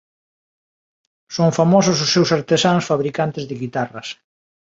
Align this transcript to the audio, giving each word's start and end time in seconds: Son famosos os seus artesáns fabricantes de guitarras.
Son 1.35 1.49
famosos 1.59 1.97
os 2.05 2.11
seus 2.15 2.29
artesáns 2.39 2.83
fabricantes 2.89 3.43
de 3.49 3.55
guitarras. 3.61 4.07